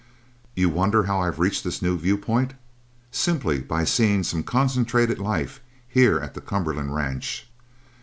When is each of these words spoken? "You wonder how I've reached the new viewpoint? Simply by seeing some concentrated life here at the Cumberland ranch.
"You 0.55 0.67
wonder 0.69 1.03
how 1.03 1.21
I've 1.21 1.37
reached 1.37 1.63
the 1.63 1.77
new 1.79 1.95
viewpoint? 1.95 2.55
Simply 3.11 3.59
by 3.59 3.83
seeing 3.83 4.23
some 4.23 4.41
concentrated 4.41 5.19
life 5.19 5.61
here 5.87 6.17
at 6.19 6.33
the 6.33 6.41
Cumberland 6.41 6.95
ranch. 6.95 7.47